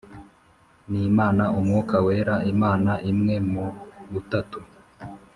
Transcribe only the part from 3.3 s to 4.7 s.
mu Butatu